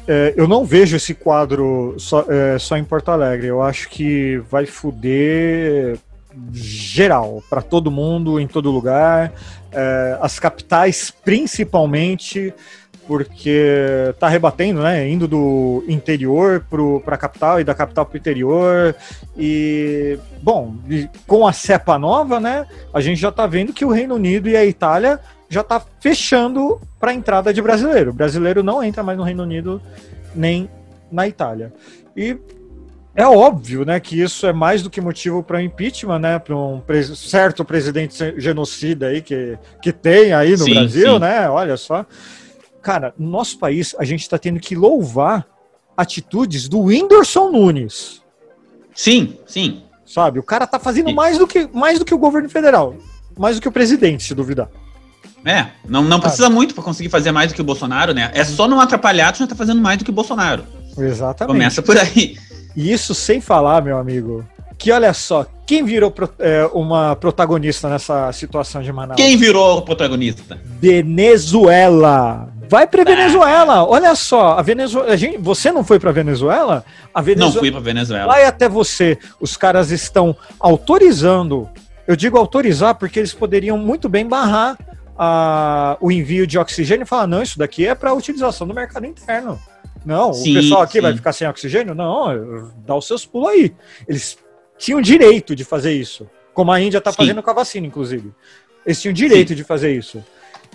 é, 0.07 0.35
eu 0.37 0.47
não 0.47 0.65
vejo 0.65 0.97
esse 0.97 1.15
quadro 1.15 1.95
só, 1.99 2.25
é, 2.29 2.59
só 2.59 2.77
em 2.77 2.85
Porto 2.85 3.11
Alegre. 3.11 3.47
Eu 3.47 3.63
acho 3.63 3.89
que 3.89 4.39
vai 4.51 4.67
fuder 4.67 5.99
geral, 6.53 7.43
para 7.49 7.63
todo 7.63 7.91
mundo, 7.91 8.39
em 8.41 8.47
todo 8.47 8.71
lugar. 8.71 9.33
É, 9.73 10.19
as 10.21 10.39
capitais, 10.39 11.11
principalmente, 11.11 12.53
porque 13.07 14.15
tá 14.19 14.29
rebatendo, 14.29 14.83
né? 14.83 15.09
Indo 15.09 15.27
do 15.27 15.85
interior 15.89 16.65
para 17.05 17.15
a 17.15 17.19
capital 17.19 17.61
e 17.61 17.65
da 17.65 17.75
capital 17.75 18.05
para 18.05 18.15
o 18.15 18.19
interior. 18.19 18.95
E, 19.37 20.19
bom, 20.43 20.77
com 21.27 21.47
a 21.47 21.53
cepa 21.53 21.99
nova, 21.99 22.41
né? 22.41 22.67
A 22.93 23.01
gente 23.01 23.21
já 23.21 23.33
tá 23.33 23.47
vendo 23.47 23.73
que 23.73 23.85
o 23.85 23.91
Reino 23.91 24.15
Unido 24.15 24.49
e 24.49 24.57
a 24.57 24.65
Itália 24.65 25.21
já 25.49 25.61
está 25.61 25.81
fechando 26.01 26.81
para 26.99 27.11
a 27.11 27.15
entrada 27.15 27.53
de 27.53 27.61
brasileiro. 27.61 28.11
O 28.11 28.15
brasileiro 28.15 28.63
não 28.63 28.83
entra 28.83 29.03
mais 29.03 29.19
no 29.19 29.25
Reino 29.25 29.43
Unido 29.43 29.81
nem 30.35 30.69
na 31.11 31.29
Itália. 31.29 31.73
E 32.17 32.37
é 33.15 33.27
óbvio, 33.27 33.85
né, 33.85 34.01
que 34.01 34.21
isso 34.21 34.47
é 34.47 34.53
mais 34.53 34.83
do 34.83 34.91
que 34.91 35.01
motivo 35.01 35.43
para 35.43 35.63
impeachment, 35.63 36.19
né, 36.19 36.39
para 36.39 36.57
um 36.57 36.81
pres 36.81 37.17
certo 37.19 37.65
presidente 37.65 38.35
genocida 38.37 39.07
aí 39.07 39.23
que, 39.23 39.57
que 39.81 39.93
tem 39.93 40.33
aí 40.33 40.51
no 40.51 40.65
sim, 40.65 40.75
Brasil, 40.75 41.13
sim. 41.15 41.19
né? 41.21 41.49
Olha 41.49 41.77
só. 41.77 42.05
Cara, 42.83 43.15
no 43.17 43.31
nosso 43.31 43.59
país 43.59 43.95
a 43.99 44.05
gente 44.05 44.23
está 44.23 44.37
tendo 44.37 44.59
que 44.59 44.75
louvar 44.75 45.47
atitudes 45.97 46.69
do 46.69 46.81
Whindersson 46.81 47.51
Nunes. 47.51 48.21
Sim, 48.93 49.39
sim. 49.47 49.83
Sabe, 50.05 50.39
o 50.39 50.43
cara 50.43 50.67
tá 50.67 50.79
fazendo 50.79 51.13
mais 51.13 51.39
do 51.39 51.47
que 51.47 51.69
mais 51.73 51.99
do 51.99 52.05
que 52.05 52.15
o 52.15 52.19
governo 52.19 52.49
federal, 52.49 52.97
mais 53.39 53.57
do 53.57 53.63
que 53.63 53.69
o 53.69 53.73
presidente, 53.73 54.25
se 54.25 54.35
duvidar. 54.35 54.69
É, 55.45 55.67
não, 55.87 56.03
não 56.03 56.21
precisa 56.21 56.49
muito 56.49 56.75
para 56.75 56.83
conseguir 56.83 57.09
fazer 57.09 57.33
mais 57.33 57.53
do 57.53 57.55
que 57.55 57.61
o 57.61 57.65
Bolsonaro, 57.65 58.15
né? 58.15 58.31
É 58.35 58.45
só 58.45 58.67
não 58.67 58.81
atrapalhar, 58.81 59.33
tu 59.33 59.39
já 59.39 59.47
tá 59.47 59.55
fazendo 59.55 59.81
mais 59.81 59.99
do 59.99 60.05
que 60.05 60.11
o 60.11 60.15
Bolsonaro. 60.15 60.65
Exatamente. 60.97 61.53
Começa 61.53 61.83
por 61.83 61.99
aí. 61.99 62.37
E 62.77 62.93
isso 62.93 63.15
sem 63.15 63.41
falar, 63.41 63.83
meu 63.83 63.99
amigo, 63.99 64.45
que 64.79 64.91
olha 64.91 65.13
só, 65.13 65.47
quem 65.67 65.85
virou 65.85 66.13
é, 66.39 66.69
uma 66.73 67.15
protagonista 67.17 67.89
nessa 67.89 68.33
situação 68.33 68.83
de 68.83 68.93
Manaus? 68.93 69.17
Quem 69.17 69.37
virou 69.37 69.79
o 69.79 69.83
protagonista? 69.83 70.59
Venezuela. 70.65 72.49
Vai 72.69 72.87
para 72.87 73.05
Venezuela. 73.05 73.87
Olha 73.87 74.15
só, 74.15 74.59
a 74.59 74.63
Venezuela, 74.63 75.13
a 75.13 75.17
gente, 75.17 75.39
você 75.39 75.71
não 75.71 75.85
foi 75.85 75.99
para 75.99 76.11
Venezuela? 76.11 76.85
A 77.15 77.21
Venezuela 77.21 77.55
Não 77.55 77.61
fui 77.61 77.71
para 77.71 77.81
Venezuela. 77.81 78.27
Vai 78.27 78.45
até 78.45 78.69
você. 78.69 79.19
Os 79.41 79.57
caras 79.57 79.91
estão 79.91 80.37
autorizando. 80.59 81.69
Eu 82.07 82.17
digo 82.17 82.37
autorizar 82.37 82.95
porque 82.97 83.19
eles 83.19 83.33
poderiam 83.33 83.79
muito 83.79 84.09
bem 84.09 84.27
barrar 84.27 84.77
a, 85.17 85.97
o 86.01 86.11
envio 86.11 86.47
de 86.47 86.59
oxigênio 86.59 87.05
e 87.05 87.07
falar: 87.07 87.27
não, 87.27 87.43
isso 87.43 87.59
daqui 87.59 87.87
é 87.87 87.95
para 87.95 88.13
utilização 88.13 88.67
do 88.67 88.75
mercado 88.75 89.07
interno. 89.07 89.59
Não, 90.05 90.35
sim, 90.35 90.51
o 90.51 90.55
pessoal 90.61 90.83
aqui 90.83 90.99
sim. 90.99 91.01
vai 91.01 91.15
ficar 91.15 91.33
sem 91.33 91.49
oxigênio? 91.49 91.95
Não, 91.95 92.73
dá 92.85 92.95
os 92.95 93.07
seus 93.07 93.25
pulos 93.25 93.49
aí. 93.49 93.75
Eles 94.07 94.37
tinham 94.77 95.01
direito 95.01 95.57
de 95.57 95.65
fazer 95.65 95.93
isso, 95.93 96.29
como 96.53 96.71
a 96.71 96.79
Índia 96.81 96.99
está 96.99 97.13
fazendo 97.13 97.43
com 97.43 97.51
a 97.51 97.55
vacina, 97.55 97.87
inclusive. 97.87 98.31
Eles 98.85 99.01
tinham 99.01 99.15
direito 99.15 99.51
sim. 99.51 99.55
de 99.55 99.65
fazer 99.65 99.97
isso. 99.97 100.23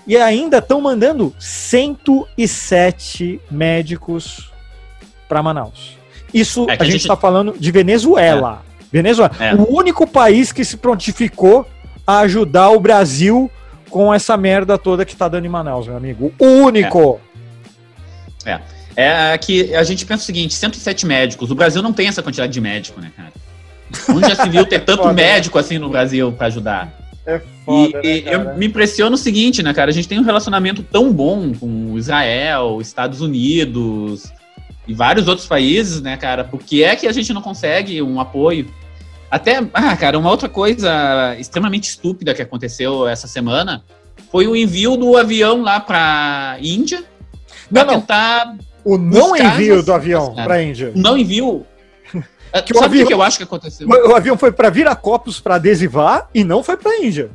E 0.08 0.18
ainda 0.18 0.58
estão 0.58 0.82
mandando 0.82 1.32
107 1.38 3.40
médicos 3.52 4.52
para 5.28 5.44
Manaus. 5.44 6.00
Isso 6.34 6.68
é 6.70 6.74
a, 6.74 6.78
a, 6.82 6.86
gente 6.86 7.02
está 7.02 7.16
falando 7.16 7.56
de 7.58 7.72
Venezuela. 7.72 8.64
É. 8.66 8.70
Venezuela. 8.92 9.32
É. 9.40 9.54
O 9.54 9.72
único 9.72 10.08
país 10.08 10.52
que 10.52 10.66
se 10.66 10.78
prontificou 10.78 11.68
a 12.08 12.22
ajudar 12.22 12.70
o 12.70 12.80
Brasil 12.80 13.52
com 13.90 14.14
essa 14.14 14.38
merda 14.38 14.78
toda 14.78 15.06
que 15.06 15.16
tá 15.16 15.28
dando 15.28 15.46
em 15.46 15.50
Manaus, 15.50 15.88
meu 15.88 15.98
amigo. 15.98 16.34
O 16.40 16.46
único! 16.46 17.20
É. 18.46 18.52
é. 18.52 18.62
É 18.96 19.38
que 19.38 19.74
a 19.76 19.84
gente 19.84 20.06
pensa 20.06 20.24
o 20.24 20.26
seguinte: 20.26 20.54
107 20.54 21.06
médicos. 21.06 21.52
O 21.52 21.56
Brasil 21.56 21.82
não 21.82 21.94
tem 21.94 22.08
essa 22.08 22.22
quantidade 22.22 22.52
de 22.52 22.60
médico, 22.60 23.00
né, 23.00 23.12
cara? 23.16 23.32
Onde 24.10 24.28
já 24.28 24.36
se 24.36 24.50
viu 24.50 24.66
ter 24.66 24.76
é 24.78 24.80
tanto 24.80 25.04
foda, 25.04 25.14
médico 25.14 25.58
né? 25.58 25.64
assim 25.64 25.78
no 25.78 25.90
Brasil 25.90 26.32
para 26.32 26.48
ajudar? 26.48 26.94
É 27.26 27.42
foda, 27.66 28.02
e, 28.04 28.22
né, 28.24 28.36
eu 28.36 28.58
me 28.58 28.68
impressiona 28.68 29.16
o 29.16 29.18
seguinte, 29.18 29.64
né, 29.64 29.74
cara? 29.74 29.90
A 29.90 29.94
gente 29.94 30.08
tem 30.08 30.20
um 30.20 30.24
relacionamento 30.24 30.84
tão 30.84 31.14
bom 31.14 31.54
com 31.54 31.98
Israel, 31.98 32.80
Estados 32.82 33.22
Unidos 33.22 34.32
e 34.88 34.94
vários 34.94 35.28
outros 35.28 35.48
países, 35.48 36.02
né, 36.02 36.18
cara? 36.18 36.44
Por 36.44 36.60
que 36.60 36.84
é 36.84 36.96
que 36.96 37.08
a 37.08 37.12
gente 37.12 37.32
não 37.32 37.42
consegue 37.42 38.02
um 38.02 38.20
apoio? 38.20 38.68
Até, 39.32 39.64
ah, 39.74 39.96
cara, 39.96 40.18
uma 40.18 40.30
outra 40.30 40.50
coisa 40.50 41.36
extremamente 41.38 41.90
estúpida 41.90 42.34
que 42.34 42.42
aconteceu 42.42 43.08
essa 43.08 43.28
semana 43.28 43.84
foi 44.32 44.48
o 44.48 44.56
envio 44.56 44.98
do 44.98 45.16
avião 45.16 45.62
lá 45.62 45.80
para 45.80 46.58
Índia 46.62 47.04
para 47.72 47.86
tentar 47.86 48.58
o 48.84 48.98
não 48.98 49.36
envio 49.36 49.84
do 49.84 49.94
avião 49.94 50.34
para 50.34 50.56
a 50.56 50.64
Índia. 50.64 50.92
Não 50.96 51.18
envio. 51.18 51.66
que 52.66 52.74
Sabe 52.74 52.80
o 52.80 52.84
avião, 52.84 53.08
que 53.08 53.14
eu 53.14 53.22
acho 53.22 53.38
que 53.38 53.44
aconteceu? 53.44 53.88
O, 53.88 54.16
avião 54.16 54.36
foi 54.36 54.52
para 54.52 54.70
Viracopos 54.70 55.40
para 55.40 55.56
adesivar 55.56 56.28
e 56.34 56.44
não 56.44 56.64
foi 56.64 56.76
para 56.76 56.92
a 56.92 56.98
Índia. 56.98 57.30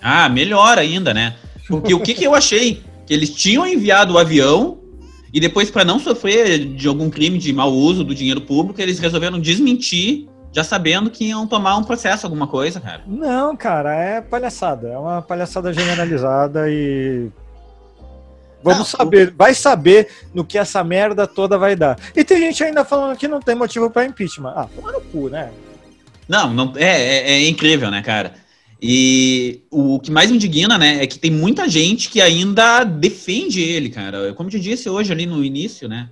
Ah, 0.00 0.28
melhor 0.28 0.78
ainda, 0.78 1.14
né? 1.14 1.36
Porque 1.68 1.94
o 1.94 2.00
que, 2.00 2.14
que 2.14 2.24
eu 2.24 2.34
achei? 2.34 2.82
Que 3.06 3.14
eles 3.14 3.30
tinham 3.30 3.64
enviado 3.66 4.14
o 4.14 4.18
avião 4.18 4.80
e 5.32 5.38
depois, 5.38 5.70
para 5.70 5.84
não 5.84 6.00
sofrer 6.00 6.58
de 6.58 6.88
algum 6.88 7.08
crime 7.08 7.38
de 7.38 7.52
mau 7.52 7.72
uso 7.72 8.02
do 8.02 8.14
dinheiro 8.14 8.40
público, 8.40 8.80
eles 8.80 8.98
resolveram 8.98 9.38
desmentir 9.38 10.28
já 10.52 10.64
sabendo 10.64 11.10
que 11.10 11.26
iam 11.26 11.46
tomar 11.46 11.76
um 11.76 11.84
processo, 11.84 12.26
alguma 12.26 12.46
coisa, 12.46 12.80
cara. 12.80 13.02
Não, 13.06 13.56
cara, 13.56 13.94
é 13.94 14.20
palhaçada. 14.20 14.88
É 14.88 14.98
uma 14.98 15.22
palhaçada 15.22 15.72
generalizada 15.72 16.68
e. 16.68 17.28
Vamos 18.62 18.78
não, 18.78 18.84
saber, 18.84 19.28
o... 19.28 19.34
vai 19.36 19.54
saber 19.54 20.08
no 20.34 20.44
que 20.44 20.58
essa 20.58 20.84
merda 20.84 21.26
toda 21.26 21.56
vai 21.56 21.74
dar. 21.74 21.98
E 22.14 22.24
tem 22.24 22.38
gente 22.38 22.62
ainda 22.62 22.84
falando 22.84 23.16
que 23.16 23.28
não 23.28 23.40
tem 23.40 23.54
motivo 23.54 23.88
para 23.90 24.04
impeachment. 24.04 24.52
Ah, 24.54 24.68
toma 24.74 24.92
no 24.92 25.00
cu, 25.00 25.28
né? 25.28 25.50
Não, 26.28 26.52
não 26.52 26.72
é, 26.76 26.84
é, 26.84 27.32
é 27.32 27.48
incrível, 27.48 27.90
né, 27.90 28.02
cara? 28.02 28.34
E 28.82 29.62
o 29.70 30.00
que 30.00 30.10
mais 30.10 30.30
me 30.30 30.36
indigna, 30.36 30.78
né, 30.78 31.02
é 31.02 31.06
que 31.06 31.18
tem 31.18 31.30
muita 31.30 31.68
gente 31.68 32.08
que 32.08 32.20
ainda 32.20 32.82
defende 32.82 33.60
ele, 33.60 33.90
cara. 33.90 34.32
Como 34.34 34.48
eu 34.48 34.52
te 34.52 34.60
disse 34.60 34.88
hoje 34.88 35.12
ali 35.12 35.26
no 35.26 35.44
início, 35.44 35.88
né? 35.88 36.08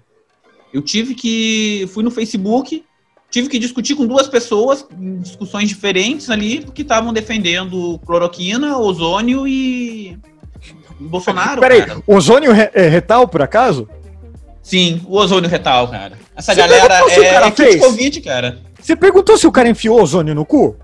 Eu 0.72 0.82
tive 0.82 1.14
que. 1.14 1.88
Fui 1.92 2.04
no 2.04 2.10
Facebook, 2.10 2.84
tive 3.30 3.48
que 3.48 3.58
discutir 3.58 3.94
com 3.94 4.06
duas 4.06 4.26
pessoas 4.26 4.86
em 4.98 5.18
discussões 5.18 5.68
diferentes 5.68 6.30
ali, 6.30 6.64
que 6.74 6.82
estavam 6.82 7.12
defendendo 7.12 7.98
cloroquina, 8.04 8.78
ozônio 8.78 9.46
e 9.46 10.18
Bolsonaro. 10.98 11.60
Peraí, 11.60 11.84
cara. 11.84 12.02
ozônio 12.06 12.52
re 12.52 12.70
é 12.74 12.88
retal, 12.88 13.28
por 13.28 13.42
acaso? 13.42 13.88
Sim, 14.62 15.00
o 15.06 15.16
ozônio 15.16 15.48
retal, 15.48 15.88
cara. 15.88 16.18
Essa 16.36 16.54
Você 16.54 16.60
galera 16.60 16.84
é, 16.84 17.30
cara 17.30 17.46
é 17.46 17.50
fez? 17.50 17.80
Covid, 17.80 18.20
cara. 18.20 18.58
Você 18.80 18.96
perguntou 18.96 19.36
se 19.36 19.46
o 19.46 19.52
cara 19.52 19.68
enfiou 19.68 20.00
ozônio 20.00 20.34
no 20.34 20.44
cu? 20.44 20.76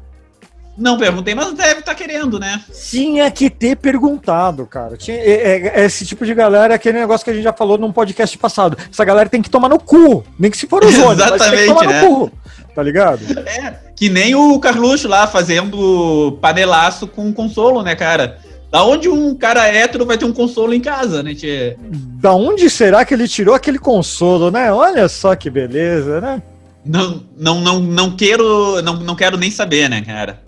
Não 0.77 0.99
perguntei, 0.99 1.35
mas 1.35 1.53
deve 1.53 1.81
estar 1.81 1.93
tá 1.93 1.95
querendo, 1.95 2.39
né? 2.39 2.61
Tinha 2.91 3.31
que 3.31 3.49
ter 3.49 3.77
perguntado, 3.77 4.67
cara. 4.67 4.97
Tinha, 4.97 5.17
é, 5.17 5.73
é, 5.75 5.85
esse 5.85 6.05
tipo 6.05 6.27
de 6.27 6.35
galera 6.35 6.75
é 6.75 6.77
aquele 6.77 6.99
negócio 6.99 7.25
que 7.25 7.31
a 7.31 7.35
gente 7.35 7.45
já 7.45 7.53
falou 7.53 7.79
num 7.79 7.93
podcast 7.93 8.37
passado. 8.37 8.77
Essa 8.91 9.05
galera 9.05 9.29
tem 9.29 9.41
que 9.41 9.51
tomar 9.51 9.69
no 9.69 9.79
cu. 9.79 10.25
Nem 10.39 10.51
que 10.51 10.57
se 10.57 10.67
for 10.67 10.85
ozônio, 10.85 11.13
Exatamente, 11.13 11.39
mas 11.39 11.51
tem 11.51 11.61
que 11.61 11.67
tomar 11.67 11.87
né? 11.87 12.03
no 12.03 12.09
cu. 12.09 12.33
Tá 12.75 12.83
ligado? 12.83 13.21
É, 13.47 13.75
que 13.95 14.11
nem 14.11 14.35
o 14.35 14.59
Carluxo 14.59 15.07
lá 15.07 15.29
fazendo 15.29 16.37
panelaço 16.41 17.07
com 17.07 17.33
consolo, 17.33 17.83
né, 17.83 17.95
cara? 17.95 18.39
Da 18.73 18.83
onde 18.83 19.09
um 19.09 19.33
cara 19.37 19.69
hétero 19.69 20.05
vai 20.05 20.19
ter 20.19 20.25
um 20.25 20.33
consolo 20.33 20.75
em 20.75 20.81
casa, 20.81 21.23
né, 21.23 21.33
tchê? 21.33 21.77
Da 22.21 22.35
onde 22.35 22.69
será 22.69 23.05
que 23.05 23.15
ele 23.15 23.29
tirou 23.29 23.55
aquele 23.55 23.79
consolo, 23.79 24.51
né? 24.51 24.73
Olha 24.73 25.09
só 25.09 25.37
que 25.37 25.49
beleza, 25.49 26.21
né? 26.21 26.43
Não, 26.85 27.23
não, 27.37 27.61
não, 27.61 27.79
não 27.79 28.11
quero, 28.17 28.83
não, 28.83 28.97
não 28.97 29.15
quero 29.15 29.37
nem 29.37 29.51
saber, 29.51 29.89
né, 29.89 30.03
cara? 30.03 30.44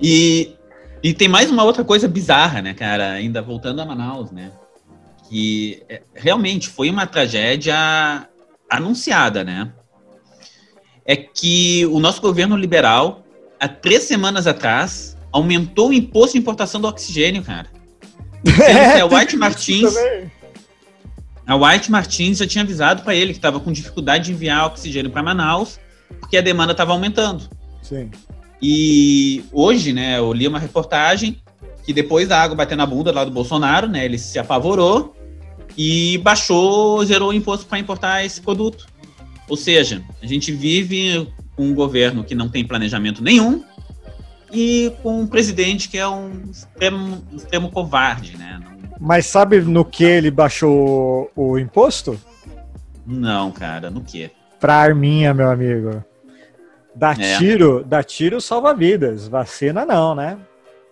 E, 0.00 0.54
e 1.02 1.12
tem 1.12 1.28
mais 1.28 1.50
uma 1.50 1.64
outra 1.64 1.84
coisa 1.84 2.08
bizarra, 2.08 2.62
né, 2.62 2.74
cara? 2.74 3.12
Ainda 3.12 3.42
voltando 3.42 3.80
a 3.80 3.86
Manaus, 3.86 4.30
né? 4.30 4.52
Que 5.28 5.82
é, 5.88 6.02
realmente 6.14 6.68
foi 6.68 6.90
uma 6.90 7.06
tragédia 7.06 8.28
anunciada, 8.70 9.44
né? 9.44 9.72
É 11.04 11.16
que 11.16 11.86
o 11.86 12.00
nosso 12.00 12.20
governo 12.20 12.56
liberal, 12.56 13.24
há 13.60 13.68
três 13.68 14.04
semanas 14.04 14.46
atrás, 14.46 15.16
aumentou 15.30 15.90
o 15.90 15.92
imposto 15.92 16.32
de 16.32 16.38
importação 16.38 16.80
do 16.80 16.88
oxigênio, 16.88 17.42
cara. 17.42 17.68
É, 18.62 19.00
a 19.00 19.06
White 19.06 19.36
Martins. 19.36 19.94
A 21.46 21.56
White 21.56 21.90
Martins 21.90 22.38
já 22.38 22.46
tinha 22.46 22.62
avisado 22.62 23.02
para 23.02 23.14
ele 23.14 23.32
que 23.32 23.38
estava 23.38 23.58
com 23.60 23.72
dificuldade 23.72 24.26
de 24.26 24.32
enviar 24.32 24.66
oxigênio 24.66 25.10
para 25.10 25.22
Manaus, 25.22 25.78
porque 26.20 26.36
a 26.36 26.40
demanda 26.40 26.72
estava 26.72 26.92
aumentando. 26.92 27.48
Sim. 27.82 28.10
E 28.66 29.44
hoje, 29.52 29.92
né, 29.92 30.16
eu 30.16 30.32
li 30.32 30.48
uma 30.48 30.58
reportagem 30.58 31.36
que 31.84 31.92
depois 31.92 32.26
da 32.26 32.40
água 32.40 32.56
bater 32.56 32.74
na 32.78 32.86
bunda 32.86 33.12
lá 33.12 33.22
do 33.22 33.30
Bolsonaro, 33.30 33.86
né, 33.86 34.06
ele 34.06 34.16
se 34.16 34.38
apavorou 34.38 35.14
e 35.76 36.16
baixou, 36.24 37.04
zerou 37.04 37.28
o 37.28 37.32
imposto 37.34 37.66
para 37.66 37.78
importar 37.78 38.24
esse 38.24 38.40
produto. 38.40 38.86
Ou 39.50 39.54
seja, 39.54 40.02
a 40.22 40.26
gente 40.26 40.50
vive 40.50 41.28
com 41.54 41.64
um 41.66 41.74
governo 41.74 42.24
que 42.24 42.34
não 42.34 42.48
tem 42.48 42.66
planejamento 42.66 43.22
nenhum 43.22 43.62
e 44.50 44.90
com 45.02 45.20
um 45.20 45.26
presidente 45.26 45.86
que 45.86 45.98
é 45.98 46.08
um 46.08 46.30
extremo, 46.50 47.22
extremo 47.34 47.70
covarde, 47.70 48.34
né? 48.38 48.62
Mas 48.98 49.26
sabe 49.26 49.60
no 49.60 49.84
que 49.84 50.04
ele 50.04 50.30
baixou 50.30 51.30
o 51.36 51.58
imposto? 51.58 52.18
Não, 53.06 53.52
cara, 53.52 53.90
no 53.90 54.00
que? 54.00 54.30
Pra 54.58 54.76
arminha, 54.76 55.34
meu 55.34 55.50
amigo. 55.50 56.02
Dá 56.94 57.12
é. 57.18 57.38
tiro, 57.38 57.84
dá 57.84 58.02
tiro 58.02 58.40
salva 58.40 58.74
vidas. 58.74 59.26
Vacina 59.26 59.84
não, 59.84 60.14
né? 60.14 60.38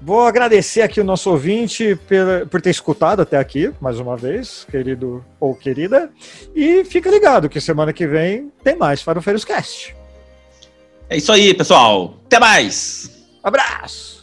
Vou 0.06 0.26
agradecer 0.26 0.82
aqui 0.82 1.00
o 1.00 1.04
nosso 1.04 1.30
ouvinte 1.30 1.98
por, 2.06 2.46
por 2.48 2.60
ter 2.60 2.68
escutado 2.68 3.22
até 3.22 3.38
aqui, 3.38 3.72
mais 3.80 3.98
uma 3.98 4.18
vez, 4.18 4.66
querido 4.70 5.24
ou 5.40 5.54
querida. 5.54 6.10
E 6.54 6.84
fica 6.84 7.08
ligado 7.08 7.48
que 7.48 7.58
semana 7.58 7.90
que 7.90 8.06
vem 8.06 8.52
tem 8.62 8.76
mais 8.76 9.02
para 9.02 9.18
o 9.18 9.22
Cast. 9.22 9.96
É 11.08 11.16
isso 11.16 11.32
aí, 11.32 11.54
pessoal. 11.54 12.18
Até 12.26 12.38
mais. 12.38 13.10
Abraço. 13.42 14.13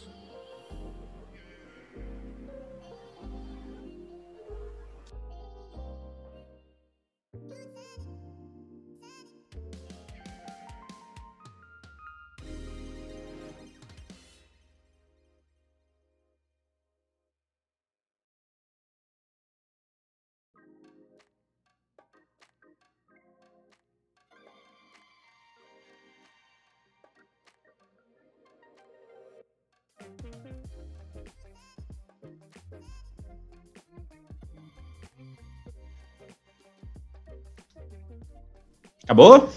Acabou? 39.11 39.49